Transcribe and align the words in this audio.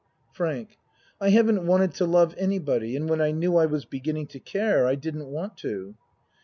FRANK 0.33 0.79
I 1.19 1.29
haven't 1.29 1.67
wanted 1.67 1.93
to 1.93 2.05
love 2.07 2.33
anybody 2.35 2.95
and 2.95 3.07
when 3.07 3.21
I 3.21 3.29
knew 3.29 3.57
I 3.57 3.67
was 3.67 3.85
beginning 3.85 4.25
to 4.29 4.39
care 4.39 4.87
I 4.87 4.95
didn't 4.95 5.27
want 5.27 5.57
to. 5.57 5.93